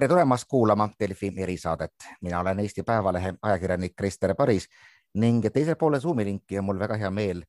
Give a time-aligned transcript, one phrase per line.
[0.00, 4.68] tere tulemast kuulama Delfi erisaadet, mina olen Eesti Päevalehe ajakirjanik Krister Paris
[5.14, 7.42] ning teisel poole Zoomi linki on mul väga hea meel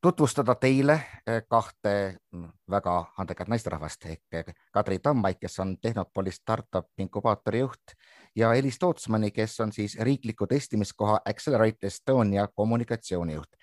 [0.00, 6.36] tutvustada teile eh, kahte mm, väga andekat naisterahvast ehk eh, Kadri Tammaid, kes on Tehnopolis
[6.36, 7.96] startup inkubaatori juht
[8.36, 13.56] ja Elis Tootsmani, kes on siis riikliku testimiskoha Accelerate Estonia kommunikatsioonijuht.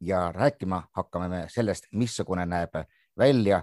[0.00, 2.74] ja rääkima hakkame me sellest, missugune näeb
[3.18, 3.62] välja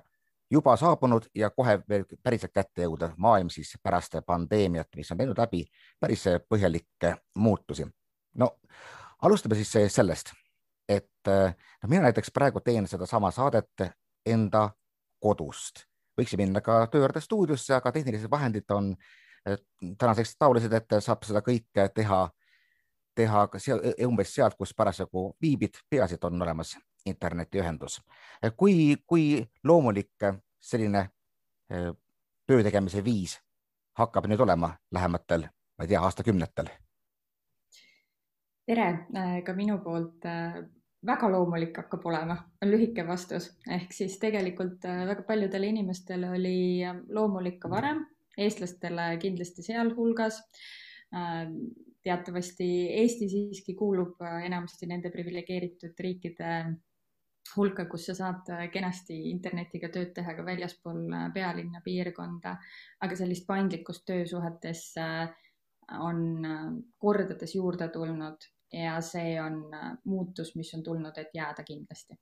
[0.51, 5.37] juba saabunud ja kohe veel päriselt kätte jõuda maailm siis pärast pandeemiat, mis on teinud
[5.37, 5.65] läbi
[5.99, 7.87] päris põhjalikke muutusi.
[8.33, 8.57] no
[9.21, 10.33] alustame siis sellest
[10.89, 13.85] et noh, mina näiteks praegu teen sedasama saadet
[14.25, 14.69] enda
[15.21, 15.85] kodust,
[16.17, 18.93] võiksin minna ka tööõrde stuudiosse, aga tehnilised vahendid on
[19.97, 22.21] tänaseks taolised, et saab seda kõike teha,
[23.15, 28.01] teha seal, umbes sealt, kus parasjagu viibid, peaasi, et on olemas internetiühendus.
[28.57, 30.25] kui, kui loomulik
[30.59, 31.09] selline
[32.47, 33.39] töö tegemise viis
[33.97, 36.69] hakkab nüüd olema lähematel, ma ei tea, aastakümnetel
[38.65, 40.25] tere äh, ka minu poolt.
[40.25, 40.63] Äh,
[41.05, 46.57] väga loomulik hakkab olema, on lühike vastus, ehk siis tegelikult äh, väga paljudele inimestele oli
[47.13, 48.01] loomulik ka varem,
[48.37, 50.41] eestlastele kindlasti sealhulgas.
[52.03, 52.65] teatavasti
[52.99, 56.49] Eesti siiski kuulub enamasti nende priviligeeritud riikide
[57.53, 62.55] hulka, kus sa saad kenasti internetiga tööd teha ka väljaspool pealinna piirkonda,
[63.05, 64.87] aga sellist paindlikkust töösuhetes
[66.01, 66.47] on
[66.97, 72.15] kordades juurde tulnud ja see on äh, muutus, mis on tulnud, et jääda kindlasti.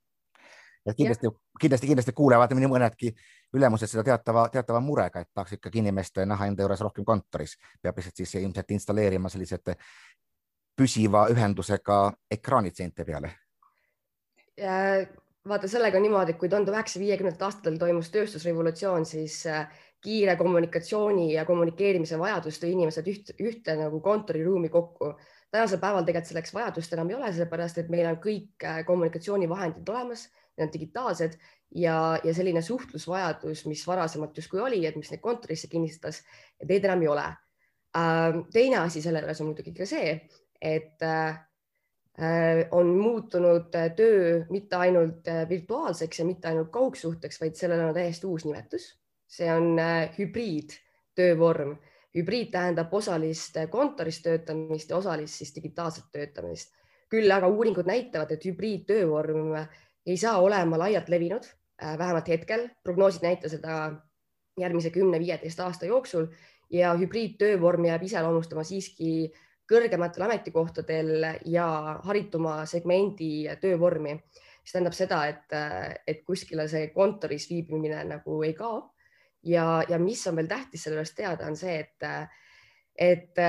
[0.86, 1.26] et kindlasti,
[1.60, 3.14] kindlasti, kindlasti kuulevad nii mõnedki
[3.56, 7.96] ülemused seda teatava, teatava murega, et tahaks ikkagi inimest näha enda juures rohkem kontoris, peab
[7.96, 9.72] lihtsalt siis ilmselt installeerima sellised
[10.76, 11.98] püsiva ühendusega
[12.30, 13.32] ekraanid seinte peale.
[14.58, 19.66] Vaata, sellega on niimoodi, et kui tuhande üheksasaja viiekümnendatel aastatel toimus tööstusrevolutsioon, siis äh,
[20.04, 25.14] kiire kommunikatsiooni ja kommunikeerimise vajadus tõi inimesed üht, ühte nagu kontoriruumi kokku
[25.54, 29.88] tänasel päeval tegelikult selleks vajadust enam ei ole, sellepärast et meil on kõik äh, kommunikatsioonivahendid
[29.94, 31.38] olemas, need on digitaalsed
[31.74, 36.22] ja, ja selline suhtlusvajadus, mis varasemalt justkui oli, et mis neid kontorisse kinnistas,
[36.60, 37.26] et neid enam ei ole.
[38.50, 40.16] Teine asi selle juures on muidugi ka see,
[40.58, 41.42] et äh, äh,
[42.70, 48.44] on muutunud töö mitte ainult virtuaalseks ja mitte ainult kaugsuhteks, vaid sellel on täiesti uus
[48.44, 48.98] nimetus.
[49.26, 49.80] see on
[50.18, 51.74] hübriidtöövorm
[52.14, 56.72] hübriid tähendab osalist kontoris töötamist ja osalist siis digitaalset töötamist.
[57.10, 59.52] küll aga uuringud näitavad, et hübriidtöövorm
[60.06, 61.44] ei saa olema laialt levinud,
[61.82, 63.92] äh, vähemalt hetkel, prognoosid näita seda
[64.58, 66.26] järgmise kümne-viieteist aasta jooksul
[66.70, 69.32] ja hübriidtöövorm jääb iseloomustama siiski
[69.68, 71.66] kõrgematel ametikohtadel ja
[72.04, 74.14] harituma segmendi töövormi,
[74.64, 75.54] mis tähendab seda, et,
[76.08, 78.90] et kuskile see kontoris viibimine nagu ei kao.
[79.44, 82.06] ja, ja mis on veel tähtis selle juures teada, on see, et,
[82.96, 83.40] et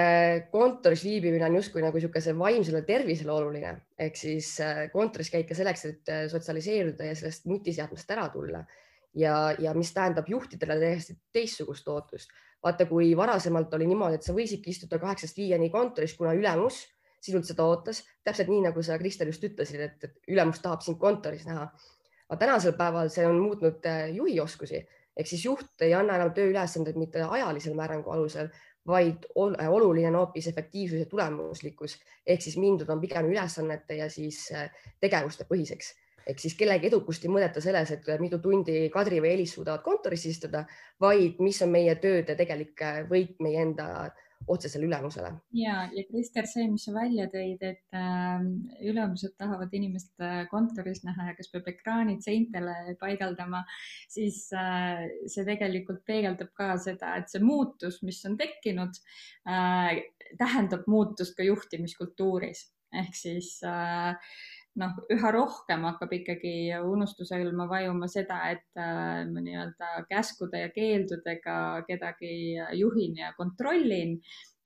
[0.51, 4.55] kontoris viibimine on justkui nagu niisuguse vaimsele tervisele oluline, ehk siis
[4.91, 8.65] kontoris käid ka selleks, et sotsialiseeruda ja sellest nutiseadmest ära tulla.
[9.15, 12.31] ja, ja mis tähendab juhtidele täiesti teistsugust ootust.
[12.65, 16.81] Vaata, kui varasemalt oli niimoodi, et sa võisidki istuda kaheksast viieni kontoris, kuna ülemus
[17.25, 21.45] sinult seda ootas, täpselt nii nagu sa, Kristel, just ütlesid, et ülemus tahab sind kontoris
[21.49, 21.71] näha.
[22.29, 24.81] aga tänasel päeval see on muutnud juhi oskusi
[25.17, 28.49] ehk siis juht ei anna enam tööülesandeid mitte ajalisel määrangu alusel,
[28.87, 31.97] vaid oluline on hoopis efektiivsus ja tulemuslikkus.
[32.27, 34.67] Ehk siis mindud on pigem ülesannete ja siis äh,
[35.01, 35.93] tegevuste põhiseks
[36.25, 40.25] ehk siis kellegi edukust ei mõõdeta selles, et mitu tundi Kadri või Elis suudavad kontoris
[40.29, 40.65] istuda,
[41.01, 43.89] vaid mis on meie tööde tegelik äh, võit meie enda
[44.47, 45.31] otsesele ülemusele.
[45.57, 48.43] ja, ja Krister, see, mis sa välja tõid, et äh,
[48.85, 53.63] ülemused tahavad inimest äh, kontoris näha ja kas peab ekraanid seintele paigaldama,
[54.11, 59.01] siis äh, see tegelikult peegeldab ka seda, et see muutus, mis on tekkinud
[59.49, 60.03] äh,,
[60.37, 64.15] tähendab muutust ka juhtimiskultuuris ehk siis äh,
[64.81, 71.57] noh, üha rohkem hakkab ikkagi unustuselma vajuma seda, et äh, ma nii-öelda käskude ja keeldudega
[71.87, 72.33] kedagi
[72.79, 74.17] juhin ja kontrollin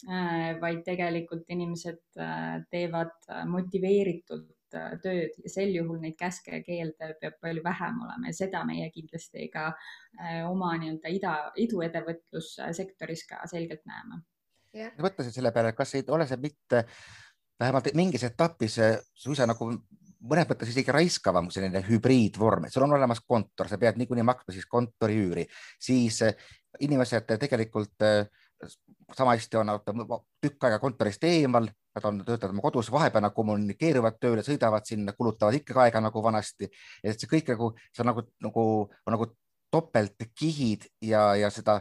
[0.09, 3.13] äh,, vaid tegelikult inimesed äh, teevad
[3.51, 8.39] motiveeritult äh, tööd ja sel juhul neid käske ja keelde peab palju vähem olema ja
[8.41, 14.23] seda meie kindlasti ka äh, oma nii-öelda ida, iduettevõtlussektoris ka selgelt näeme.
[15.01, 16.85] mõtlesin selle peale, kas ei ole see mitte
[17.59, 18.77] vähemalt mingis etapis
[19.13, 19.71] suisa nagu
[20.19, 24.55] mõnes mõttes isegi raiskavam selline hübriidvorm, et sul on olemas kontor, sa pead niikuinii maksma
[24.55, 25.45] siis kontoriüüri,
[25.79, 26.49] siis eh,
[26.85, 28.25] inimesed tegelikult eh,
[29.15, 29.71] sama hästi on
[30.43, 35.15] tükk aega kontorist eemal, nad on, töötavad oma kodus, vahepeal nad kommunikeerivad tööle, sõidavad sinna,
[35.17, 36.69] kulutavad ikkagi aega nagu vanasti.
[37.03, 38.65] et see kõik nagu, see on nagu, nagu,
[39.09, 39.31] nagu
[39.71, 41.79] topeltkihid ja, ja seda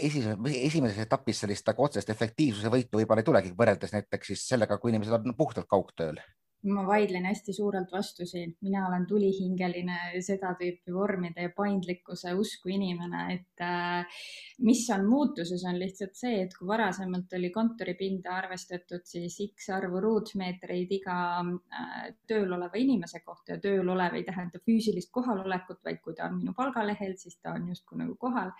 [0.00, 4.78] esimeses, esimeses etapis sellist nagu otsest efektiivsuse võitu võib-olla ei tulegi, võrreldes näiteks siis sellega,
[4.78, 6.20] kui inimesed on puhtalt kaugtööl.
[6.66, 12.72] Ma vaidlen hästi suurelt vastu siin, mina olen tulihingeline seda tüüpi vormide ja paindlikkuse usku
[12.74, 14.22] inimene, et äh,
[14.66, 20.00] mis on muutuses, on lihtsalt see, et kui varasemalt oli kontoripinda arvestatud siis X arvu
[20.02, 26.02] ruutmeetreid iga äh, tööl oleva inimese kohta ja tööl olev ei tähenda füüsilist kohalolekut, vaid
[26.02, 28.50] kui ta on minu palgalehel, siis ta on justkui nagu kohal,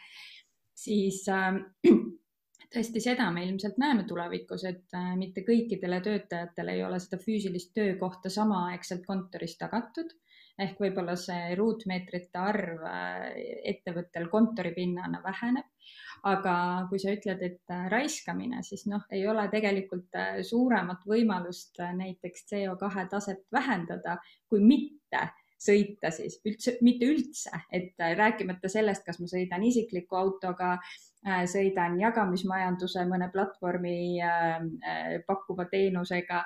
[0.77, 1.57] siis äh,
[2.73, 7.73] tõesti, seda me ilmselt näeme tulevikus, et äh, mitte kõikidele töötajatele ei ole seda füüsilist
[7.77, 10.15] töökohta samaaegselt kontoris tagatud.
[10.57, 13.25] ehk võib-olla see ruutmeetrite arv äh,
[13.73, 15.73] ettevõttel kontoripinnana väheneb.
[16.27, 16.53] aga
[16.91, 23.45] kui sa ütled, et raiskamine, siis noh, ei ole tegelikult suuremat võimalust näiteks CO2 taset
[23.53, 24.17] vähendada,
[24.49, 25.21] kui mitte
[25.59, 30.77] sõita siis üldse, mitte üldse, et rääkimata sellest, kas ma sõidan isikliku autoga,
[31.27, 36.45] Äh, sõidan jagamismajanduse mõne platvormi äh, äh, pakkuva teenusega,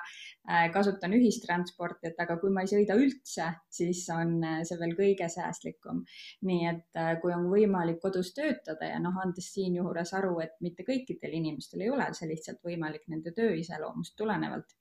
[0.73, 6.01] kasutan ühistransporti, et aga kui ma ei sõida üldse, siis on see veel kõige säästlikum.
[6.49, 11.37] nii et kui on võimalik kodus töötada ja noh, andes siinjuures aru, et mitte kõikidel
[11.37, 14.73] inimestel ei ole see lihtsalt võimalik nende töö iseloomust tulenevalt,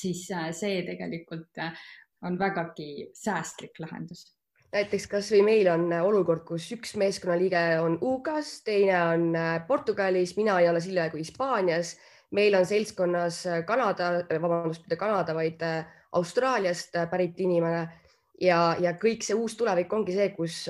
[0.00, 0.24] siis
[0.56, 1.60] see tegelikult
[2.22, 4.26] on vägagi säästlik lahendus.
[4.68, 10.34] Näiteks kasvõi meil on äh, olukord, kus üks meeskonnaliige on UK-s, teine on äh, Portugalis,
[10.36, 11.94] mina ei ole hiljaaegu Hispaanias,
[12.36, 15.64] meil on seltskonnas äh, Kanada, vabandust, mitte Kanada, vaid
[16.12, 17.86] Austraaliast pärit inimene.
[18.40, 20.60] Ja, ja kõik see uus tulevik ongi see, kus,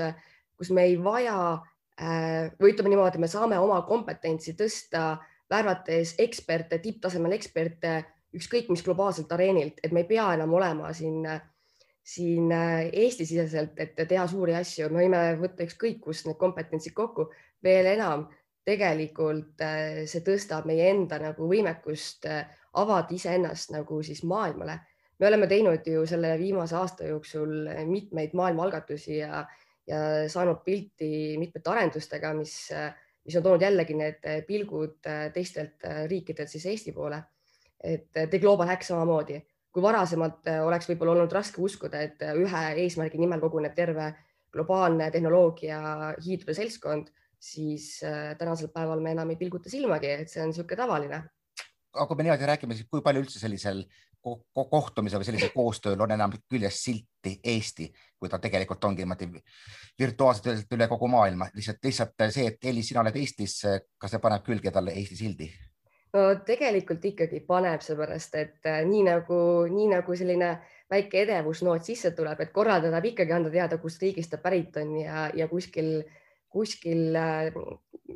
[0.57, 1.59] kus me ei vaja
[1.99, 5.19] või ütleme niimoodi, me saame oma kompetentsi tõsta,
[5.51, 7.93] värvates eksperte, tipptasemel eksperte,
[8.35, 11.25] ükskõik mis globaalselt areenilt, et me ei pea enam olema siin
[12.09, 17.29] siin äh, Eesti-siseselt, et teha suuri asju, me võime võtta ükskõik kust need kompetentsid kokku,
[17.65, 18.25] veel enam
[18.69, 22.47] tegelikult äh, see tõstab meie enda nagu võimekust äh,
[22.81, 24.79] avada iseennast nagu siis maailmale.
[25.19, 29.43] me oleme teinud ju selle viimase aasta jooksul mitmeid maailmaalgatusi ja,
[29.87, 32.55] ja saanud pilti mitmete arendustega, mis,
[33.25, 37.19] mis on toonud jällegi need pilgud teistelt riikidelt siis Eesti poole.
[37.85, 39.39] Et The Global Hack samamoodi
[39.79, 44.11] kui varasemalt äh, oleks võib-olla olnud raske uskuda, et äh, ühe eesmärgi nimel koguneb terve
[44.55, 45.79] globaalne tehnoloogia
[46.25, 50.81] hiidude seltskond, siis äh, tänasel päeval me enam ei pilguta silmagi, et see on niisugune
[50.81, 51.23] tavaline.
[51.95, 53.85] aga kui me niimoodi räägime, siis kui palju üldse sellisel
[54.19, 57.87] kohtumisel või sellisel koostööl on enam küljes silti Eesti,
[58.19, 59.31] kui ta tegelikult ongi niimoodi
[59.99, 63.61] virtuaalselt üle kogu maailma, lihtsalt, lihtsalt see, et Elis, sina oled Eestis,
[63.99, 65.49] kas see paneb külge talle Eesti sildi?
[66.13, 69.41] No tegelikult ikkagi paneb, seepärast et äh, nii nagu,
[69.73, 70.53] nii nagu selline
[70.91, 74.95] väike edevusnoot sisse tuleb, et korraldaja tahab ikkagi anda teada, kust riigist ta pärit on
[75.03, 75.99] ja, ja kuskil,
[76.49, 77.51] kuskil äh,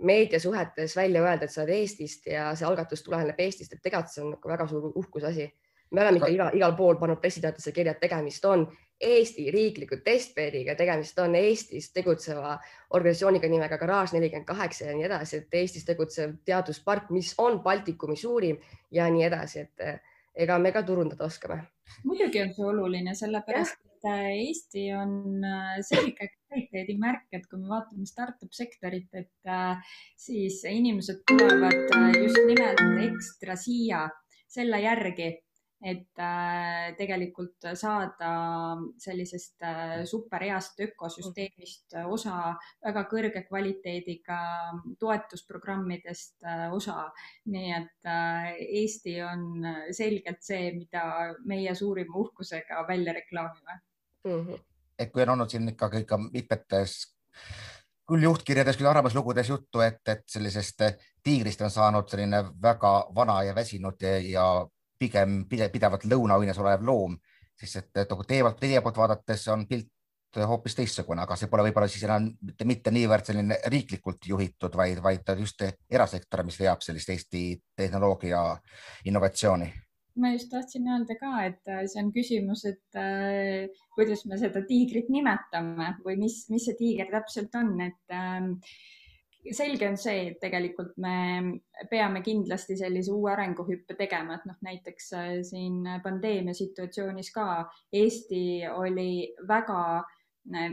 [0.00, 4.25] meediasuhetes välja öelda, et sa oled Eestist ja see algatus tuleneb Eestist, et tegelikult see
[4.25, 5.50] on nagu väga suur uhkuse asi.
[5.91, 8.65] me oleme ikka igal, igal pool pannud pressiteatesse kirja, et tegemist on
[9.02, 12.54] Eesti riikliku testbediga, tegemist on Eestis tegutseva
[12.94, 18.16] organisatsiooniga nimega Garage nelikümmend kaheksa ja nii edasi, et Eestis tegutsev teaduspark, mis on Baltikumi
[18.16, 18.60] suurim
[18.94, 19.99] ja nii edasi, et eh,
[20.46, 21.62] ega me ka turundada oskame.
[22.04, 27.73] muidugi on see oluline, sellepärast et eh, Eesti on eh, selge kvaliteedimärk, et kui me
[27.75, 29.54] vaatame startup sektorit, et
[30.16, 34.06] siis inimesed tulevad just nimelt ekstra siia
[34.52, 35.32] selle järgi
[35.83, 38.33] et äh, tegelikult saada
[39.03, 44.39] sellisest äh, superheast ökosüsteemist äh, osa, väga kõrge kvaliteediga
[45.01, 47.09] toetusprogrammidest osa.
[47.51, 48.11] nii et
[48.62, 53.81] Eesti on selgelt see, mida meie suurima uhkusega välja reklaamime
[54.25, 54.31] mm.
[54.31, 54.61] -hmm.
[54.99, 57.01] et kui on olnud siin ikkagi ikka mitmetes
[58.07, 60.83] küll juhtkirjades, küll arvamuslugudes juttu, et, et sellisest
[61.23, 64.47] tiigrist on saanud selline väga vana ja väsinud ja,
[65.02, 67.18] pigem pidevalt lõunaõines olev loom,
[67.59, 69.90] siis et, et nagu teie, teie poolt vaadates on pilt
[70.49, 75.02] hoopis teistsugune, aga see pole võib-olla siis enam mitte, mitte niivõrd selline riiklikult juhitud, vaid,
[75.04, 77.42] vaid just erasektor, mis veab sellist Eesti
[77.76, 78.40] tehnoloogia
[79.11, 79.68] innovatsiooni.
[80.23, 84.61] Ma just tahtsin öelda ka, et äh, see on küsimus, et äh, kuidas me seda
[84.68, 88.50] tiigrit nimetame või mis, mis see tiiger täpselt on, et äh,
[89.50, 95.12] selge on see, et tegelikult me peame kindlasti sellise uue arenguhüppe tegema, et noh, näiteks
[95.18, 97.46] äh, siin pandeemia situatsioonis ka
[97.99, 100.12] Eesti oli väga äh,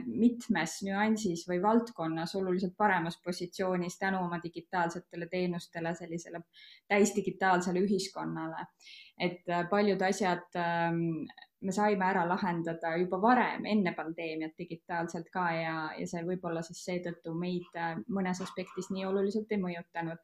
[0.06, 6.42] mitmes nüansis või valdkonnas oluliselt paremas positsioonis tänu oma digitaalsetele teenustele, sellisele
[6.88, 8.68] täisdigitaalsele ühiskonnale.
[9.20, 11.26] et äh, paljud asjad ähm,
[11.62, 16.82] me saime ära lahendada juba varem, enne pandeemiat digitaalselt ka ja, ja see võib-olla siis
[16.88, 20.22] seetõttu meid äh, mõnes aspektis nii oluliselt ei mõjutanud.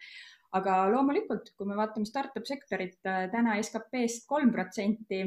[0.56, 5.24] aga loomulikult, kui me vaatame startup sektorit äh, täna SKP-st kolm protsenti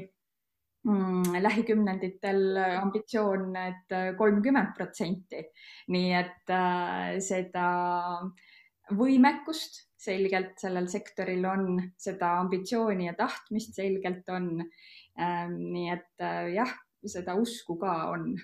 [0.88, 5.45] mm, lähikümnenditel ambitsioon, et äh, kolmkümmend protsenti.
[5.93, 7.69] nii et äh, seda
[8.97, 14.62] võimekust selgelt sellel sektoril on, seda ambitsiooni ja tahtmist selgelt on
[15.18, 16.72] nii et äh, jah,
[17.06, 18.37] seda usku ka on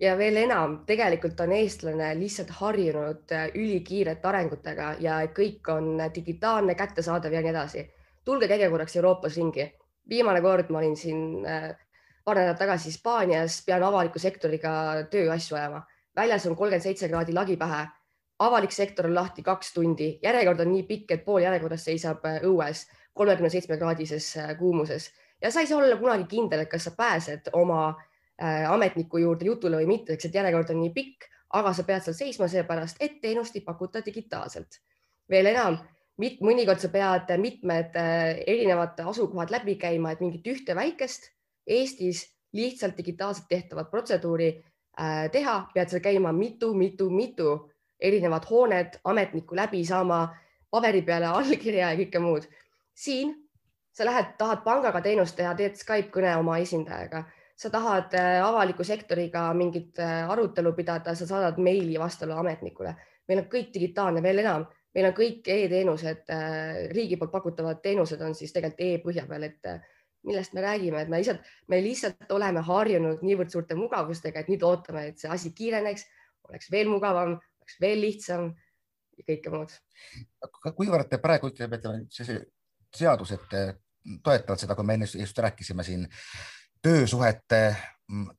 [0.00, 6.74] ja veel enam, tegelikult on eestlane lihtsalt harjunud äh, ülikiirete arengutega ja kõik on digitaalne,
[6.74, 7.86] kättesaadav ja nii edasi.
[8.24, 9.72] tulge käige korraks Euroopas ringi.
[10.08, 11.70] viimane kord ma olin siin äh,
[12.24, 15.86] paar nädalat tagasi Hispaanias, pean avaliku sektoriga tööasju ajama.
[16.16, 17.86] väljas on kolmkümmend seitse kraadi lagi pähe.
[18.38, 22.86] avalik sektor on lahti kaks tundi, järjekord on nii pikk, et pool järjekorrast seisab õues
[23.14, 25.10] kolmekümne seitsme kraadises kuumuses
[25.44, 29.44] ja sa ei saa olla kunagi kindel, et kas sa pääsed oma äh, ametniku juurde
[29.44, 33.02] jutule või mitte, eks, et järjekord on nii pikk, aga sa pead seal seisma seepärast,
[33.04, 34.80] et teenust ei pakuta digitaalselt.
[35.30, 35.78] veel enam,
[36.18, 41.30] mõnikord sa pead mitmed äh, erinevad asukohad läbi käima, et mingit ühte väikest
[41.66, 44.48] Eestis lihtsalt digitaalselt tehtavat protseduuri
[45.00, 47.54] äh, teha, pead seal käima mitu-mitu-mitu
[48.00, 50.28] erinevat hoonet, ametnikku läbi saama,
[50.70, 52.48] paberi peale allkirja ja kõike muud.
[52.94, 53.43] siin
[53.94, 57.24] sa lähed, tahad pangaga teenust teha, teed Skype kõne oma esindajaga,
[57.56, 62.94] sa tahad äh, avaliku sektoriga mingit äh, arutelu pidada, sa saadad meili vastavale ametnikule.
[63.28, 68.20] meil on kõik digitaalne, veel enam, meil on kõik e-teenused, äh, riigi poolt pakutavad teenused
[68.20, 69.70] on siis tegelikult e-põhja peal, et
[70.24, 74.66] millest me räägime, et me lihtsalt, me lihtsalt oleme harjunud niivõrd suurte mugavustega, et nüüd
[74.66, 76.06] ootame, et see asi kiireneks,
[76.48, 78.50] oleks veel mugavam, oleks veel lihtsam
[79.14, 79.72] ja kõike muud.
[80.74, 82.40] kuivõrd te praegu ütleme, et see
[82.94, 83.46] seadused
[84.22, 86.06] toetavad seda, kui me enne just rääkisime siin
[86.82, 87.76] töösuhete,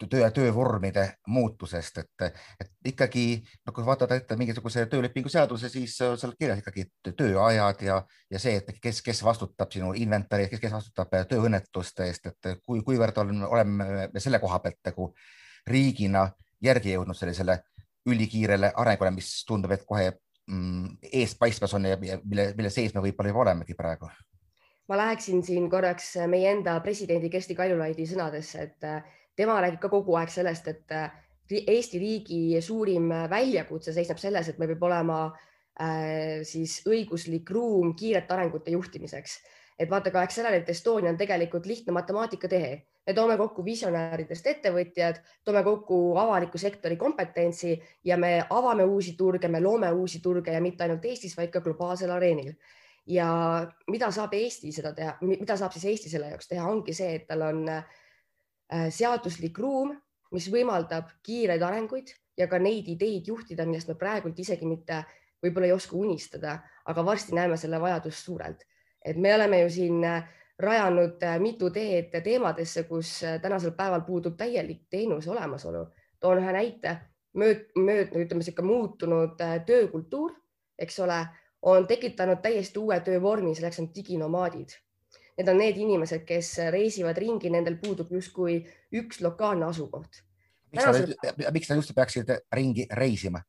[0.09, 3.23] töö ja töövormide muutusest, et, et ikkagi
[3.65, 6.85] no kui vaadata ette mingisuguse töölepingu seaduse, siis seal kirjas ikkagi
[7.17, 7.95] tööajad ja,
[8.31, 12.83] ja see, et kes, kes vastutab sinu inventari, kes, kes vastutab tööõnnetuste eest, et kui,
[12.85, 15.09] kuivõrd on, oleme me selle koha pealt nagu
[15.65, 16.27] riigina
[16.61, 17.57] järgi jõudnud sellisele
[18.05, 20.11] ülikiirele arengule, mis tundub, et kohe
[20.45, 24.13] mm, eespaistmas on ja mille, mille sees me võib-olla juba olemegi praegu
[24.87, 29.01] ma läheksin siin korraks meie enda presidendi Kersti Kaljulaidi sõnadesse, et äh,
[29.35, 31.11] tema räägib ka kogu aeg sellest, et äh,
[31.45, 38.33] Eesti riigi suurim väljakutse seisneb selles, et meil peab olema äh, siis õiguslik ruum kiirete
[38.33, 39.39] arengute juhtimiseks.
[39.79, 42.85] et vaata ka Accelerate Estonia on tegelikult lihtne matemaatika-tehe.
[43.07, 49.47] me toome kokku visionääridest ettevõtjad, toome kokku avaliku sektori kompetentsi ja me avame uusi turge,
[49.47, 52.53] me loome uusi turge ja mitte ainult Eestis, vaid ka globaalsel areenil
[53.05, 53.27] ja
[53.91, 57.27] mida saab Eesti seda teha, mida saab siis Eesti selle jaoks teha, ongi see, et
[57.29, 57.83] tal on äh,
[58.93, 59.93] seaduslik ruum,
[60.33, 65.03] mis võimaldab kiireid arenguid ja ka neid ideid juhtida, millest me praegult isegi mitte
[65.43, 66.57] võib-olla ei oska unistada,
[66.89, 68.65] aga varsti näeme selle vajadust suurelt.
[69.05, 70.23] et me oleme ju siin äh,
[70.59, 75.85] rajanud äh, mitu teed teemadesse, kus tänasel päeval puudub täielik teenuse olemasolu.
[76.19, 76.97] toon ühe näite,
[77.37, 80.31] mööd, mööd, ütleme sihuke muutunud töökultuur,
[80.79, 81.19] eks ole
[81.65, 84.75] on tekitanud täiesti uue töövormi, selleks on diginomaadid.
[85.35, 88.61] Need on need inimesed, kes reisivad ringi, nendel puudub justkui
[88.95, 90.21] üks lokaalne asukoht.
[90.71, 93.41] miks nad, just peaksid ringi reisima?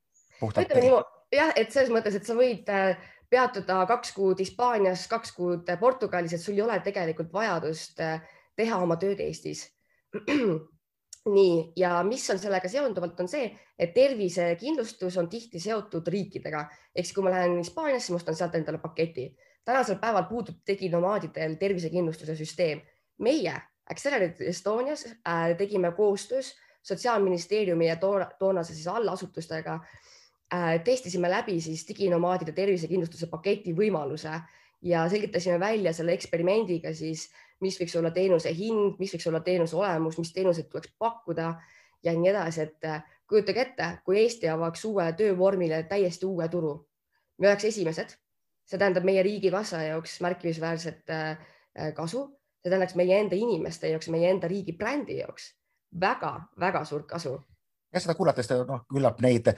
[0.42, 2.98] ütleme niimoodi jah, et selles mõttes, et sa võid äh,
[3.30, 8.20] peatuda kaks kuud Hispaanias, kaks kuud Portugalis, et sul ei ole tegelikult vajadust äh,
[8.56, 9.66] teha oma tööd Eestis
[11.26, 17.06] nii, ja mis on sellega seonduvalt, on see, et tervisekindlustus on tihti seotud riikidega, ehk
[17.06, 19.30] siis kui ma lähen Hispaaniasse, ma ostan sealt endale paketi.
[19.64, 22.80] tänasel päeval puudub diginomaadidel tervisekindlustuse süsteem.
[23.18, 23.54] meie
[23.90, 29.74] Accelerate Estonias äh, tegime koostöös Sotsiaalministeeriumi ja toona, toonase siis allasutustega
[30.54, 34.30] äh, testisime läbi siis diginomaadide tervisekindlustuse paketi võimaluse
[34.86, 37.26] ja selgitasime välja selle eksperimendiga siis
[37.64, 41.54] mis võiks olla teenuse hind, mis võiks olla teenuse olemus, mis teenuseid tuleks pakkuda
[42.04, 46.74] ja nii edasi, et äh, kujutage ette, kui Eesti avaks uue töövormile täiesti uue turu,
[47.40, 48.16] me oleks esimesed,
[48.66, 51.30] see tähendab meie riigikassa jaoks märkimisväärset äh,
[51.78, 52.26] äh, kasu,
[52.60, 55.54] see tähendaks meie enda inimeste jaoks, meie enda riigi brändi jaoks
[56.00, 57.38] väga-väga suurt kasu.
[57.92, 59.54] ja seda kuulates, noh, küllap neid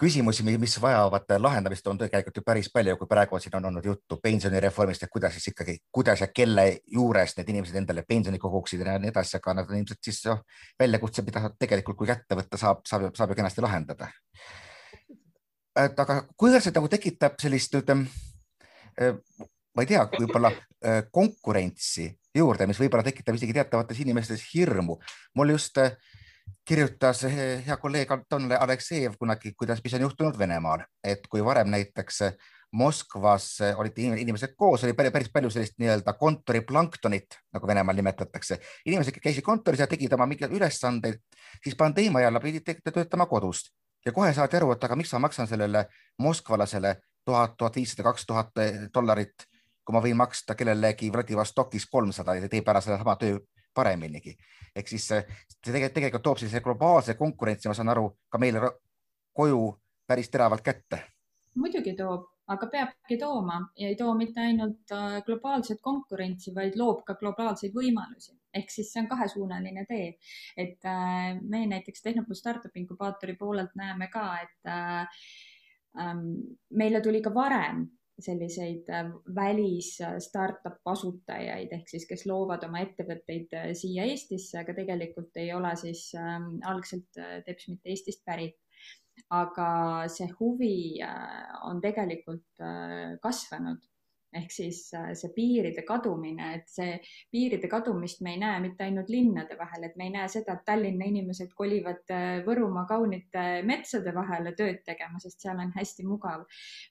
[0.00, 4.18] küsimusi, mis vajavad lahendamist, on tegelikult ju päris palju, kui praegu siin on olnud juttu
[4.22, 8.98] pensionireformist ja kuidas siis ikkagi, kuidas ja kelle juures need inimesed endale pensioni koguksid ja
[8.98, 10.42] nii edasi, aga nad on ilmselt siis noh,
[10.80, 14.10] väljakutse, mida tegelikult, kui kätte võtta saab, saab, saab ju kenasti lahendada.
[15.78, 18.06] et aga kuidas see nagu tekitab sellist, ütleme,
[19.74, 20.52] ma ei tea, võib-olla
[21.14, 24.98] konkurentsi juurde, mis võib-olla tekitab isegi teatavates inimestes hirmu.
[25.34, 25.94] mul just äh,
[26.64, 27.22] kirjutas
[27.66, 32.22] hea kolleeg Anton Aleksejev kunagi, kuidas, mis on juhtunud Venemaal, et kui varem näiteks
[32.74, 38.58] Moskvas olid inimesed koos, oli päris palju sellist nii-öelda kontoriplanktonit, nagu Venemaal nimetatakse.
[38.86, 41.20] inimesed käisid kontoris ja tegid oma mingeid ülesandeid,
[41.62, 43.70] siis pandeemia ajal pidid töötama kodust
[44.06, 45.86] ja kohe saadi aru, et aga miks ma maksan sellele
[46.18, 48.62] moskvalasele tuhat, tuhat viissada, kaks tuhat
[48.94, 49.46] dollarit,
[49.84, 53.38] kui ma võin maksta kellelegi Vladivostokis kolmsada ja teeb ära sedasama töö
[53.74, 54.36] pareminigi.
[54.74, 55.24] ehk siis see
[55.62, 58.60] tegelikult, tegelikult toob sellise globaalse konkurentsi, ma saan aru, ka meile
[59.32, 59.60] koju
[60.06, 61.00] päris teravalt kätte.
[61.54, 67.04] muidugi toob, aga peabki tooma ja ei too mitte ainult äh, globaalset konkurentsi, vaid loob
[67.06, 68.34] ka globaalseid võimalusi.
[68.54, 70.14] ehk siis see on kahesuunaline tee,
[70.56, 75.26] et äh, me näiteks Tehnopool Startup inkubaatori poolelt näeme ka, et äh,
[76.00, 76.26] ähm,
[76.70, 77.86] meile tuli ka varem
[78.22, 84.60] selliseid äh, välis äh, startup asutajaid ehk siis, kes loovad oma ettevõtteid äh, siia Eestisse,
[84.60, 86.36] aga tegelikult ei ole siis äh,
[86.70, 88.60] algselt teps mitte Eestist pärit.
[89.30, 89.66] aga
[90.10, 90.98] see huvi
[91.68, 92.62] on tegelikult
[93.22, 93.78] kasvanud
[94.34, 96.96] ehk siis äh, see piiride kadumine, et see
[97.32, 100.64] piiride kadumist me ei näe mitte ainult linnade vahel, et me ei näe seda, et
[100.66, 106.46] Tallinna inimesed kolivad äh, Võrumaa kaunite metsade vahele tööd tegema, sest seal on hästi mugav,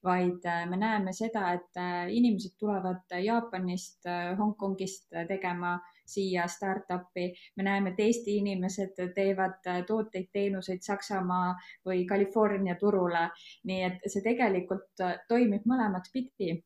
[0.05, 1.81] vaid äh, me näeme seda, et
[2.13, 4.05] inimesed tulevad Jaapanist,
[4.37, 7.31] Hongkongist tegema siia startup'i.
[7.55, 11.53] me näeme, et Eesti inimesed teevad tooteid, teenuseid Saksamaa
[11.87, 13.29] või California turule.
[13.63, 16.57] nii et see tegelikult toimib mõlemat pidi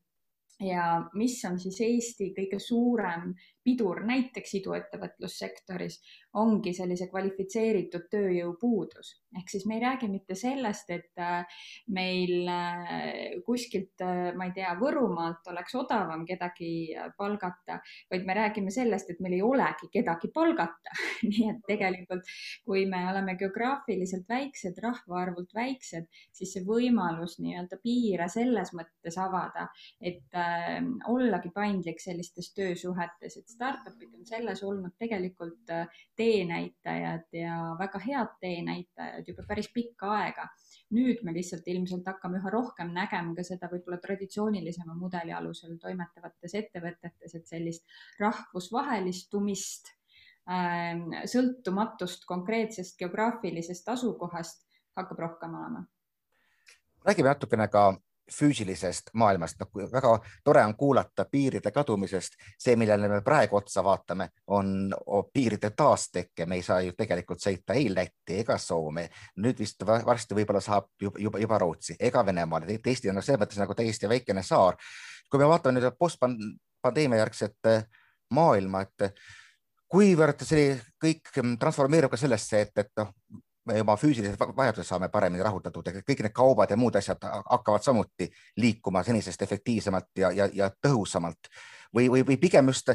[0.59, 3.33] ja mis on siis Eesti kõige suurem
[3.67, 5.99] pidur näiteks iduettevõtlussektoris,
[6.39, 9.15] ongi sellise kvalifitseeritud tööjõu puudus.
[9.37, 11.59] ehk siis me ei räägi mitte sellest, et äh,
[11.93, 17.79] meil äh, kuskilt, äh, ma ei tea, Võrumaalt oleks odavam kedagi palgata,
[18.11, 20.95] vaid me räägime sellest, et meil ei olegi kedagi palgata
[21.29, 22.31] nii et tegelikult,
[22.65, 29.67] kui me oleme geograafiliselt väiksed, rahvaarvult väiksed, siis see võimalus nii-öelda piire selles mõttes avada,
[30.01, 30.79] et äh,
[31.11, 35.71] ollagi paindlik sellistes töösuhetes, et startup'id on selles olnud tegelikult
[36.15, 40.47] teenäitajad ja väga head teenäitajad juba päris pikka aega.
[40.95, 46.55] nüüd me lihtsalt ilmselt hakkame üha rohkem nägema ka seda võib-olla traditsioonilisema mudeli alusel toimetavates
[46.55, 47.83] ettevõtetes, et sellist
[48.21, 49.91] rahvusvahelistumist,
[50.47, 54.63] ähm, sõltumatust konkreetsest geograafilisest asukohast
[54.95, 55.85] hakkab rohkem olema.
[57.07, 57.89] räägime natukene ka
[58.33, 60.11] füüsilisest maailmast, noh väga
[60.43, 62.33] tore on kuulata piiride kadumisest.
[62.59, 64.93] see, millele me praegu otsa vaatame, on
[65.33, 69.09] piiride taastekke, me ei saa ju tegelikult sõita ei Lätti ega Soome.
[69.37, 73.39] nüüd vist varsti võib-olla saab juba, juba, juba Rootsi ega Venemaale, et Eesti on selles
[73.39, 74.75] mõttes nagu täiesti väikene saar.
[75.31, 77.83] kui me vaatame nüüd postpandeemia järgset äh,
[78.29, 79.13] maailma, et
[79.91, 83.13] kuivõrd see kõik transformeerub ka sellesse, et, et noh,
[83.67, 88.29] me oma füüsilised vajadused saame paremini rahuldatud, kõik need kaubad ja muud asjad hakkavad samuti
[88.63, 91.51] liikuma senisest efektiivsemalt ja, ja, ja tõhusamalt.
[91.95, 92.91] Või, või, või pigem just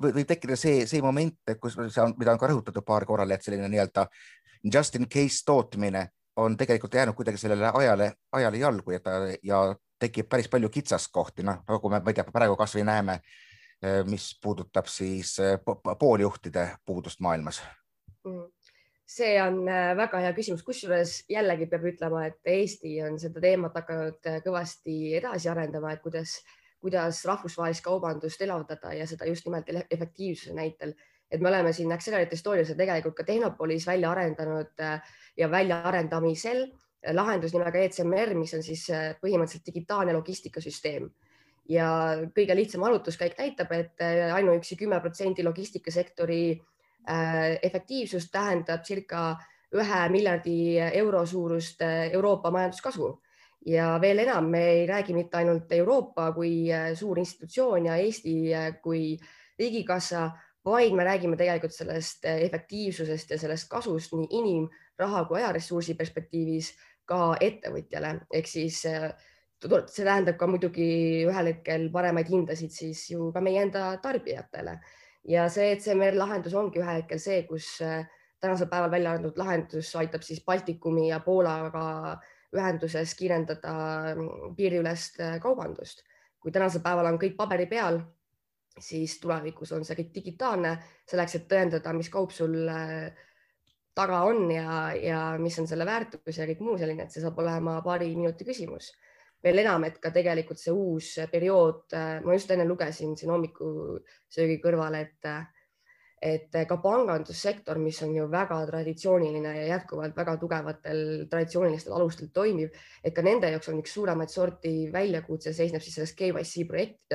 [0.00, 3.44] võib tekkida see, see moment, kus see on, mida on ka rõhutatud paar korral, et
[3.44, 4.06] selline nii-öelda
[4.72, 6.08] just in case tootmine
[6.40, 9.64] on tegelikult jäänud kuidagi sellele ajale, ajale jalgu ja ta ja
[10.00, 13.20] tekib päris palju kitsaskohti, noh nagu me, ma ei tea, praegu kasvõi näeme,
[14.10, 15.36] mis puudutab siis
[16.00, 17.62] pooljuhtide puudust maailmas.
[18.24, 18.53] Mm
[19.06, 23.76] see on äh, väga hea küsimus, kusjuures jällegi peab ütlema, et Eesti on seda teemat
[23.76, 26.38] hakanud äh, kõvasti edasi arendama, et kuidas,
[26.80, 30.94] kuidas rahvusvahelist kaubandust elavdada ja seda just nimelt efektiivsuse näitel.
[31.30, 35.00] et me oleme siin Accelerate Estonias ja tegelikult ka Tehnopolis välja arendanud äh,
[35.36, 36.66] ja väljaarendamisel
[37.12, 38.86] lahendus nimega ECMR, mis on siis
[39.20, 41.10] põhimõtteliselt digitaalne logistikasüsteem
[41.68, 41.88] ja
[42.36, 44.00] kõige lihtsam arvutuskäik näitab, et
[44.32, 46.62] ainuüksi kümme protsenti logistikasektori
[47.62, 49.34] efektiivsus tähendab circa
[49.74, 53.10] ühe miljardi euro suurust äh, Euroopa majanduskasvu.
[53.66, 58.34] Ja veel enam, me ei räägi mitte ainult Euroopa kui äh, suur institutsioon ja Eesti
[58.82, 59.16] kui
[59.58, 60.28] riigikassa,
[60.64, 66.74] vaid me räägime tegelikult sellest efektiivsusest ja sellest kasust nii inim-, raha kui ajaressursi perspektiivis
[67.04, 73.40] ka ettevõtjale, ehk siis see tähendab ka muidugi ühel hetkel paremaid hindasid siis ju ka
[73.44, 74.78] meie enda tarbijatele
[75.28, 78.04] ja see ECMR lahendus ongi ühel hetkel see, kus äh,
[78.40, 82.18] tänasel päeval välja antud lahendus aitab siis Baltikumi ja Poolaga
[82.54, 83.76] ühenduses kiirendada
[84.14, 86.04] mm, piiriülest äh, kaubandust.
[86.40, 88.02] kui tänasel päeval on kõik paberi peal,
[88.78, 90.74] siis tulevikus on see kõik digitaalne
[91.08, 93.08] selleks, et tõendada, mis kaup sul äh,
[93.96, 97.38] taga on ja, ja mis on selle väärtus ja kõik muu selline, et see saab
[97.40, 98.92] olema paari minuti küsimus
[99.44, 101.92] veel enam, et ka tegelikult see uus periood,
[102.24, 105.34] ma just enne lugesin siin hommikusöögi kõrval, et
[106.24, 112.72] et ka pangandussektor, mis on ju väga traditsiooniline ja jätkuvalt väga tugevatel traditsioonilistel alustel toimiv,
[113.04, 117.12] et ka nende jaoks on üks suuremaid sorti väljakutse seisneb siis selles KYC projekt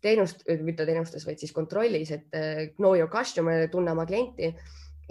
[0.00, 4.54] teenust, mitte teenustes, vaid siis kontrollis, et know your customer, tunne oma klienti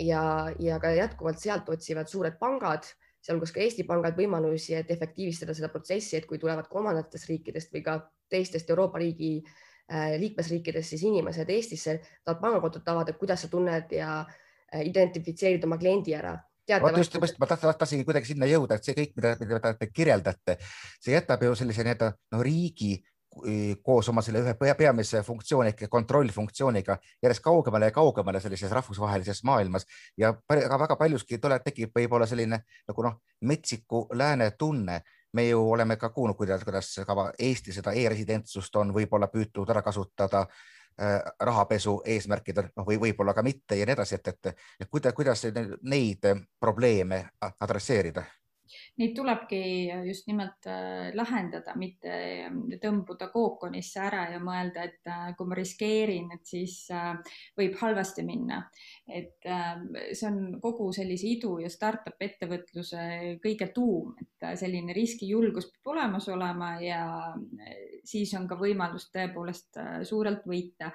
[0.01, 0.23] ja,
[0.57, 2.87] ja ka jätkuvalt sealt otsivad suured pangad
[3.27, 7.83] sealhulgas ka Eesti pangad võimalusi, et efektiivistada seda protsessi, et kui tulevad kolmandatest riikidest või
[7.85, 7.99] ka
[8.31, 14.21] teistest Euroopa riigi äh, liikmesriikidest siis inimesed Eestisse, tahavad pangakontot avada, kuidas sa tunned ja
[14.23, 16.37] äh, identifitseerid oma kliendi ära?
[16.83, 20.57] Vot just, just ma tahtsingi kuidagi sinna jõuda, et see kõik, mida, mida te kirjeldate,
[20.99, 22.97] see jätab ju sellise nii-öelda noh, riigi
[23.83, 29.85] koos oma selle ühe peamise funktsiooni ehk kontrollfunktsiooniga järjest kaugemale ja kaugemale sellises rahvusvahelises maailmas
[30.17, 35.01] ja väga paljuski tuleb, tekib võib-olla selline nagu noh, metsiku lääne tunne.
[35.33, 39.81] me ju oleme ka kuulnud, kuidas, kuidas ka Eesti seda e-residentsust on võib-olla püütud ära
[39.81, 44.89] kasutada äh, rahapesu eesmärkidel, noh või võib-olla ka mitte ja nii edasi, et, et, et
[44.89, 45.43] kuidas, kuidas
[45.83, 46.25] neid
[46.59, 47.25] probleeme
[47.59, 48.23] adresseerida
[48.97, 49.59] neid tulebki
[50.07, 52.13] just nimelt äh, lahendada, mitte
[52.47, 57.13] ähm, tõmbuda kookonisse ära ja mõelda, et äh, kui ma riskeerin, et siis äh,
[57.57, 58.63] võib halvasti minna.
[59.07, 65.93] et see on kogu sellise idu ja startup ettevõtluse kõige tuum, et selline riskijulgus peab
[65.93, 67.01] olemas olema ja
[68.03, 70.91] siis on ka võimalus tõepoolest suurelt võita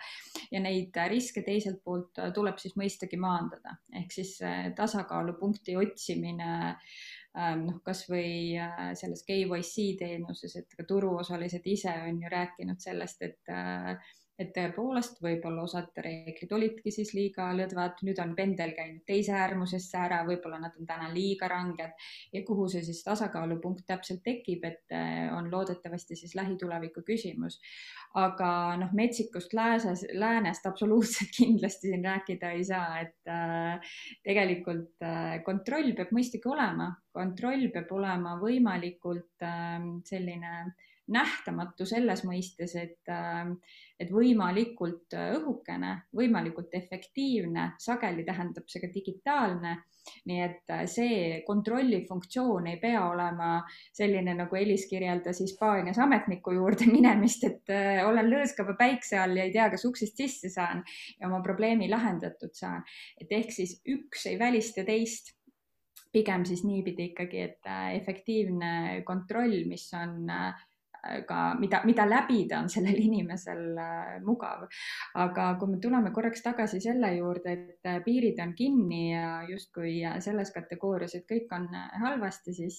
[0.53, 4.37] ja neid riske teiselt poolt tuleb siis mõistagi maandada ehk siis
[4.77, 12.33] tasakaalupunkti otsimine Ähm, noh, kasvõi äh, selles KYC teenuses, et ka turuosalised ise on ju
[12.33, 13.95] rääkinud sellest, et äh,
[14.41, 19.99] et tõepoolest võib-olla osad reeglid olidki siis liiga lõdvad, nüüd on pendel käinud teise äärmusesse
[20.01, 24.95] ära, võib-olla nad on täna liiga ranged ja kuhu see siis tasakaalupunkt täpselt tekib, et
[24.97, 27.61] äh, on loodetavasti siis lähituleviku küsimus.
[28.15, 33.93] aga noh, metsikust lääses, läänest absoluutselt kindlasti siin rääkida ei saa, et äh,
[34.25, 42.25] tegelikult äh, kontroll peab mõistagi olema, kontroll peab olema võimalikult äh, selline äh, nähtamatu selles
[42.27, 43.49] mõistes, et, äh,
[44.01, 49.79] et võimalikult äh, õhukene, võimalikult efektiivne, sageli tähendab see ka digitaalne.
[50.27, 53.61] nii et äh, see kontrolli funktsioon ei pea olema
[53.95, 57.71] selline, nagu Elis kirjeldas Hispaanias ametniku juurde minemist, et
[58.07, 60.83] olen lõõskava päikse all ja ei tea, kas uksest sisse saan
[61.21, 62.83] ja oma probleemi lahendatud saan.
[63.21, 65.37] et ehk siis üks ei välista teist
[66.13, 70.29] pigem siis niipidi ikkagi, et efektiivne kontroll, mis on
[71.27, 74.67] ka, mida, mida läbida on sellel inimesel äh, mugav.
[75.19, 79.97] aga kui me tuleme korraks tagasi selle juurde, et äh, piirid on kinni ja justkui
[80.07, 81.69] äh, selles kategoorias, et kõik on
[82.05, 82.79] halvasti, siis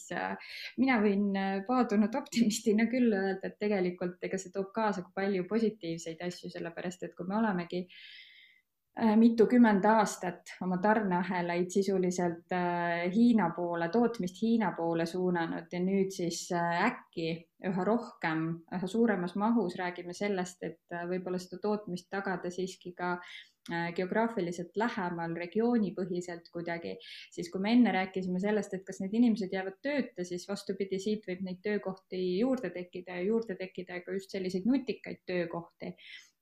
[0.77, 1.31] mina võin
[1.67, 7.15] paadunud optimistina küll öelda, et tegelikult ega see toob kaasa palju positiivseid asju, sellepärast et
[7.17, 8.22] kui me olemegi äh,
[9.17, 16.43] mitukümmend aastat oma tarneahelaid sisuliselt äh, Hiina poole, tootmist Hiina poole suunanud ja nüüd siis
[16.53, 17.31] äh, äkki
[17.65, 18.43] üha rohkem,
[18.75, 23.15] üha suuremas mahus räägime sellest, et võib-olla seda tootmist tagada siiski ka
[23.95, 26.97] geograafiliselt lähemal, regioonipõhiselt kuidagi,
[27.31, 31.23] siis kui me enne rääkisime sellest, et kas need inimesed jäävad tööta, siis vastupidi, siit
[31.29, 35.93] võib neid töökohti juurde tekkida ja juurde tekkida ka just selliseid nutikaid töökohti.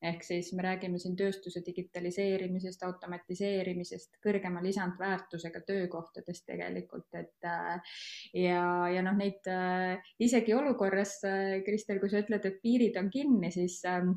[0.02, 8.00] Ehk siis me räägime siin tööstuse digitaliseerimisest, automatiseerimisest, kõrgema lisandväärtusega töökohtadest tegelikult, et äh,
[8.34, 13.14] ja, ja noh, neid äh, isegi olukorras, äh, Kristel, kui sa ütled, et piirid on
[13.14, 14.16] kinni, siis ähm,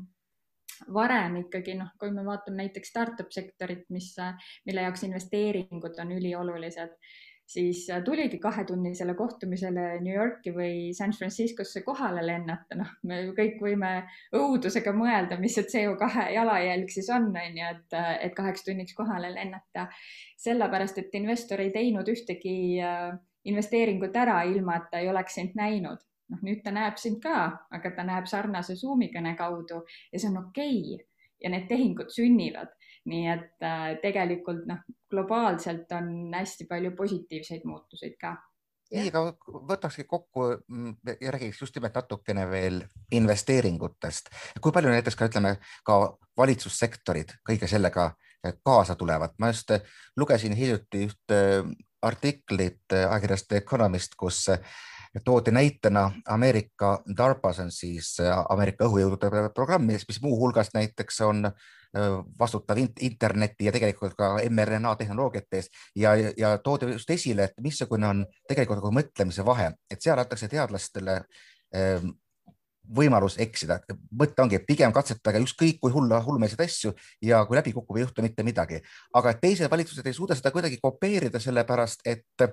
[0.93, 4.13] varem ikkagi noh, kui me vaatame näiteks startup sektorit, mis,
[4.65, 6.97] mille jaoks investeeringud on üliolulised
[7.45, 13.91] siis tuligi kahetunnisele kohtumisele New Yorki või San Franciscosse kohale lennata, noh, me kõik võime
[14.35, 19.29] õudusega mõelda, mis see CO2 jalajälg siis on, on ju, et, et kaheks tunniks kohale
[19.33, 19.87] lennata.
[20.41, 23.13] sellepärast, et investor ei teinud ühtegi äh,
[23.45, 26.01] investeeringut ära, ilma et ta ei oleks sind näinud.
[26.31, 30.31] Noh, nüüd ta näeb sind ka, aga ta näeb sarnase Zoomi kõne kaudu ja see
[30.31, 31.05] on okei okay.
[31.43, 32.73] ja need tehingud sünnivad
[33.09, 38.33] nii et äh, tegelikult noh, globaalselt on hästi palju positiivseid muutuseid ka
[38.91, 39.23] nii, aga
[39.69, 44.29] võtakski kokku mm, ja räägiks just nimelt natukene veel investeeringutest.
[44.61, 45.99] kui palju näiteks ka ütleme ka
[46.37, 49.37] valitsussektorid kõige sellega äh, kaasa tulevad?
[49.39, 49.85] ma just äh,
[50.17, 51.41] lugesin hiljuti ühte
[52.05, 54.43] artiklit ajakirjast Economist, kus
[55.23, 58.17] toodi näitena Ameerika DARPA, see on siis
[58.49, 61.51] Ameerika õhujõudude programm, mis muuhulgas näiteks on
[62.39, 65.77] vastutav interneti ja tegelikult ka mRNA tehnoloogiate eest.
[65.95, 70.51] Ja, ja toodi just esile, et missugune on tegelikult nagu mõtlemise vahe, et seal antakse
[70.51, 71.21] teadlastele
[72.97, 73.79] võimalus eksida.
[74.11, 78.03] mõte ongi, et pigem katsetage ükskõik kui hulla, hullumeelseid asju ja kui läbi kukub, ei
[78.03, 78.81] juhtu mitte midagi.
[79.13, 82.45] aga teised valitsused ei suuda seda kuidagi kopeerida, sellepärast et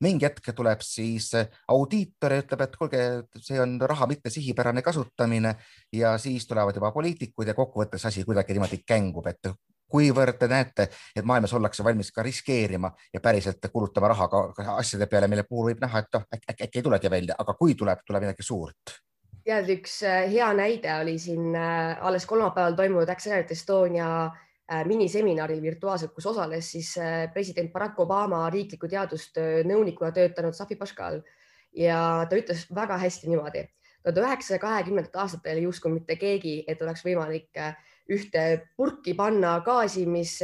[0.00, 1.32] mingi hetk tuleb siis
[1.68, 3.02] audiitor ja ütleb, et kuulge,
[3.40, 5.54] see on raha mitte sihipärane kasutamine
[5.92, 9.52] ja siis tulevad juba poliitikud ja kokkuvõttes asi kuidagi niimoodi kängub, et
[9.90, 14.42] kuivõrd te näete, et maailmas ollakse valmis ka riskeerima ja päriselt kulutama raha ka
[14.76, 17.74] asjade peale, mille puhul võib näha, et noh, äkki, äkki ei tulegi välja, aga kui
[17.74, 19.00] tuleb, tuleb midagi suurt
[19.44, 25.62] tead, üks äh, hea näide oli siin äh, alles kolmapäeval toimunud Accelerate Estonia äh, miniseminaril
[25.62, 26.92] virtuaalselt, kus osales siis
[27.34, 31.20] president Barack Obama riikliku teadustöö nõunikuna töötanud Safi Paškal
[31.76, 33.66] ja ta ütles väga hästi niimoodi.
[34.02, 37.58] tuhande üheksasaja kahekümnendatel aastatel ei uskunud mitte keegi, et oleks võimalik
[38.10, 38.44] ühte
[38.76, 40.38] purki panna gaasi, mis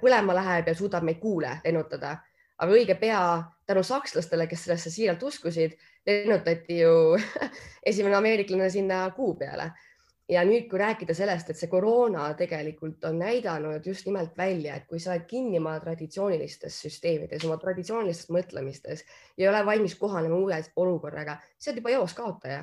[0.00, 2.18] põlema läheb ja suudab meid kuule lennutada.
[2.58, 3.20] Aga õige pea
[3.66, 5.74] tänu sakslastele, kes sellesse siiralt uskusid,
[6.06, 7.16] lennutati ju
[7.90, 9.72] esimene ameeriklane sinna kuu peale.
[10.28, 14.86] ja nüüd, kui rääkida sellest, et see koroona tegelikult on näidanud just nimelt välja, et
[14.88, 19.02] kui sa oled kinni oma traditsioonilistes süsteemides, oma traditsioonilistes mõtlemistes
[19.36, 22.62] ja ei ole valmis kohanema uue olukorraga, sa oled juba eos kaotaja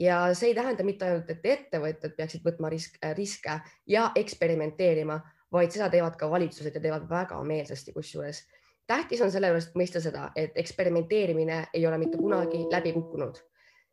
[0.00, 5.16] ja see ei tähenda mitte ainult, et ettevõtted peaksid võtma risk, riske ja eksperimenteerima,
[5.52, 8.44] vaid seda teevad ka valitsused ja teevad väga meelsasti kusjuures
[8.90, 13.38] tähtis on selle juures mõista seda, et eksperimenteerimine ei ole mitte kunagi läbi kukkunud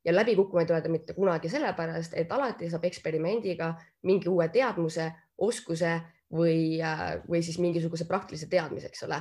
[0.08, 3.74] ja läbikukkumine ei tule mitte kunagi sellepärast, et alati saab eksperimendiga
[4.08, 5.98] mingi uue teadmuse, oskuse
[6.34, 6.80] või,
[7.28, 9.20] või siis mingisuguse praktilise teadmise, eks ole.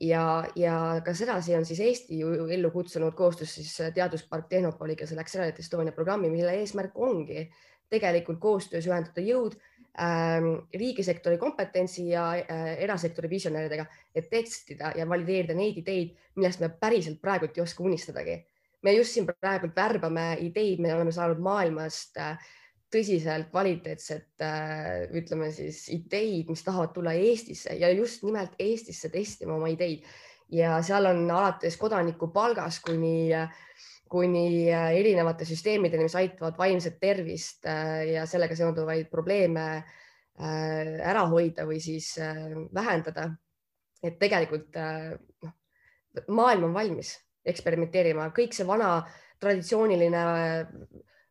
[0.00, 5.24] ja, ja ka sedasi on siis Eesti ju ellu kutsunud koostöös siis Teaduspark Tehnopoliga selle
[5.24, 7.48] Accelerate Estonia programmi, mille eesmärk ongi
[7.88, 9.56] tegelikult koostöös ühendada jõud
[9.98, 17.20] riigisektori kompetentsi ja äh, erasektori visionääridega, et testida ja valideerida neid ideid, millest me päriselt
[17.20, 18.38] praegult ei oska unistadagi.
[18.82, 22.38] me just siin praegult värbame ideid, me oleme saanud maailmast äh,
[22.90, 29.54] tõsiselt kvaliteetset, äh, ütleme siis ideid, mis tahavad tulla Eestisse ja just nimelt Eestisse testima
[29.54, 30.06] oma ideid
[30.50, 33.52] ja seal on alates kodanikupalgast kuni äh,
[34.10, 41.26] kuni äh, erinevate süsteemideni, mis aitavad vaimset tervist äh, ja sellega seonduvaid probleeme äh, ära
[41.30, 42.16] hoida või siis
[42.74, 43.30] vähendada.
[44.02, 44.76] et tegelikult
[45.44, 45.50] noh,
[46.32, 47.10] maailm on valmis
[47.44, 49.02] eksperimenteerima, kõik see vana
[49.40, 50.22] traditsiooniline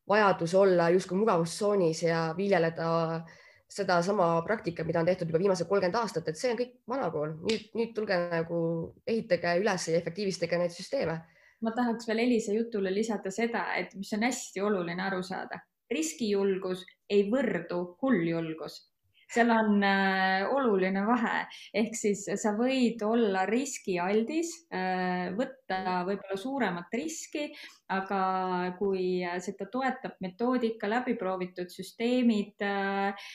[0.10, 3.24] vajadus olla justkui mugavustsoonis ja viljeleda
[3.70, 7.66] sedasama praktikat, mida on tehtud juba viimased kolmkümmend aastat, et see on kõik vanakool, nüüd,
[7.74, 8.62] nüüd tulge nagu
[9.08, 11.18] ehitage üles ja efektiivistage neid süsteeme
[11.62, 15.60] ma tahaks veel Elisa jutule lisada seda, et mis on hästi oluline aru saada,
[15.92, 18.86] riskijulgus ei võrdu hulljulgus.
[19.30, 21.44] Seal on äh, oluline vahe,
[21.78, 27.50] ehk siis sa võid olla riskialdis äh,, võtta võib-olla suuremat riski,
[27.94, 28.22] aga
[28.80, 33.30] kui seda toetab metoodika, läbiproovitud süsteemid äh,,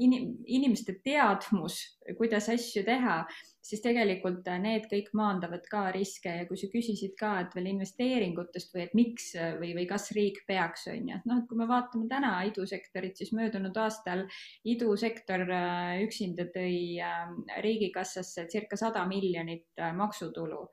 [0.00, 1.80] inim, inimeste teadmus,
[2.16, 3.22] kuidas asju teha,
[3.68, 6.30] siis tegelikult need kõik maandavad ka riske.
[6.40, 10.40] Ja kui sa küsisid ka, et veel investeeringutest või et miks või, või kas riik
[10.48, 14.24] peaks, on ju, et noh, et kui me vaatame täna idusektorit, siis möödunud aastal
[14.68, 17.26] idusektor äh, üksinda tõi äh,
[17.64, 20.64] riigikassasse circa sada miljonit maksutulu.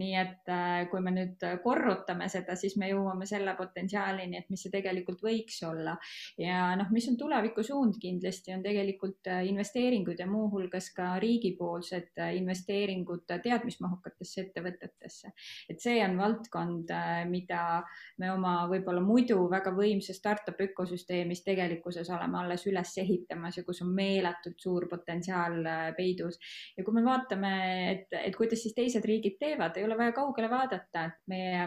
[0.00, 0.48] Nii et
[0.90, 5.62] kui me nüüd korrutame seda, siis me jõuame selle potentsiaalini, et mis see tegelikult võiks
[5.68, 5.96] olla.
[6.38, 12.34] ja noh, mis on tulevikusuund kindlasti on tegelikult äh, investeeringud ja muuhulgas ka riigipoolsed äh,
[12.38, 15.32] investeeringud teadmismahukatesse ettevõtetesse.
[15.70, 16.92] et see on valdkond,
[17.30, 17.82] mida
[18.20, 23.82] me oma võib-olla muidu väga võimsas startup ökosüsteemis tegelikkuses oleme alles üles ehitamas ja kus
[23.84, 25.62] on meeletult suur potentsiaal
[25.96, 26.38] peidus.
[26.76, 27.52] ja kui me vaatame,
[27.92, 31.66] et, et kuidas siis teised riigid teevad, ei ole vaja kaugele vaadata, et meie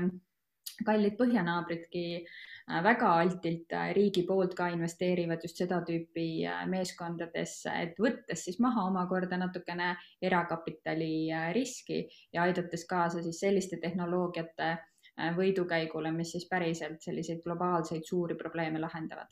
[0.86, 7.72] kallid põhjanaabridki äh, väga altilt äh, riigi poolt ka investeerivad just seda tüüpi äh, meeskondadesse,
[7.72, 14.76] et võttes siis maha omakorda natukene erakapitali riski ja aidates kaasa siis selliste tehnoloogiate
[15.38, 19.32] võidukäigule, mis siis päriselt selliseid globaalseid suuri probleeme lahendavad.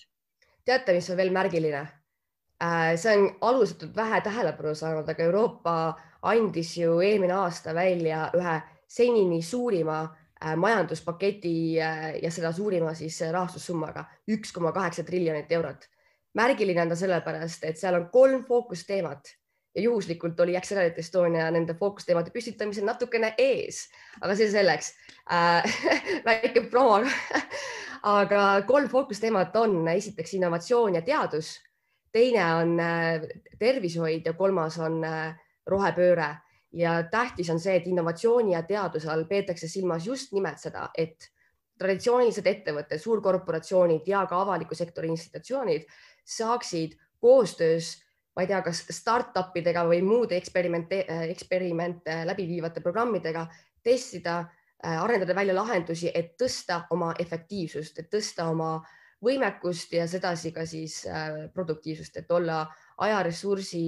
[0.63, 1.83] teate, mis on veel märgiline?
[2.95, 5.73] see on alusetult vähe tähelepanu saanud, aga Euroopa
[6.21, 8.61] andis ju eelmine aasta välja ühe
[8.93, 15.51] senini suurima äh, majanduspaketi äh, ja seda suurima siis äh, rahastussummaga üks koma kaheksa triljonit
[15.51, 15.89] eurot.
[16.33, 19.33] märgiline on ta sellepärast, et seal on kolm fookusteemat
[19.75, 23.87] ja juhuslikult oli Accelerate Estonia nende fookusteemade püstitamisel natukene ees,
[24.21, 24.93] aga see selleks.
[25.33, 25.77] Äh,
[26.27, 27.01] väike promo.
[28.03, 31.55] Aga kolm fookusteemat on esiteks innovatsioon ja teadus,
[32.11, 33.23] teine on äh,
[33.59, 36.33] tervishoid ja kolmas on äh, rohepööre
[36.73, 41.29] ja tähtis on see, et innovatsiooni ja teaduse all peetakse silmas just nimelt seda, et
[41.79, 45.85] traditsioonilised ettevõtted, suurkorporatsioonid ja ka avaliku sektori institutsioonid
[46.25, 47.95] saaksid koostöös,
[48.35, 53.47] ma ei tea, kas startup idega või muude eksperimente, eksperimente läbi viivate programmidega
[53.83, 54.43] testida,
[54.83, 58.75] arendada välja lahendusi, et tõsta oma efektiivsust, et tõsta oma
[59.23, 61.03] võimekust ja sedasi ka siis
[61.53, 62.65] produktiivsust, et olla
[62.97, 63.83] ajaressursi,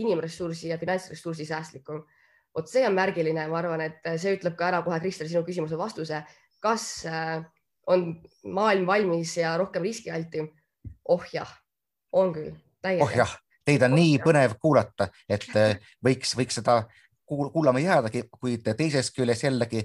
[0.00, 2.04] inimressursi ja finantsressursi säästlikum.
[2.56, 5.78] vot see on märgiline, ma arvan, et see ütleb ka ära kohe, Kristel, sinu küsimuse
[5.78, 6.22] vastuse,
[6.64, 7.04] kas
[7.86, 8.08] on
[8.44, 10.48] maailm valmis ja rohkem riskialtim?
[11.08, 11.50] oh jah,
[12.12, 13.04] on küll, täiega.
[13.04, 15.46] oh jah, teid on nii põnev kuulata, et
[16.06, 16.82] võiks, võiks seda
[17.28, 19.84] kuulama jäädagi, kuid teisest küljest jällegi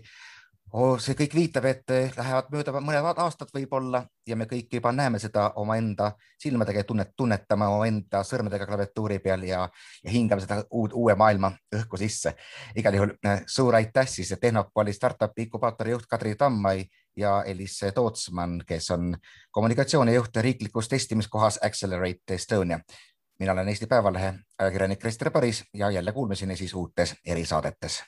[0.74, 5.20] oh, see kõik viitab, et lähevad mööda mõned aastad võib-olla ja me kõik juba näeme
[5.22, 9.64] seda omaenda silmadega ja tunnet, tunnetame omaenda sõrmedega klaviatuuri peal ja,
[10.04, 12.34] ja hingame seda uud, uue maailma õhku sisse.
[12.76, 16.86] igal juhul äh, suur aitäh siis Tehnopooli startup'i inkubaatori juht Kadri Tammai
[17.18, 19.14] ja Elis Tootsmann, kes on
[19.52, 22.80] kommunikatsioonijuht riiklikus testimiskohas Accelerate Estonia.
[23.40, 28.04] mina olen Eesti Päevalehe ajakirjanik Krister Paris ja jälle kuulmiseni siis uutes erisaadetes